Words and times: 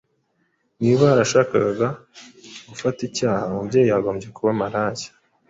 Niba 0.81 1.03
yarashakaga 1.11 1.87
gufata 2.69 2.99
icyaha 3.09 3.43
Umubyeyi 3.51 3.87
yagombye 3.93 4.27
kuba 4.35 4.49
maraya, 4.61 5.09